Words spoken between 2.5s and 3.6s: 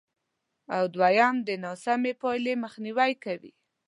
مخنیوی کوي،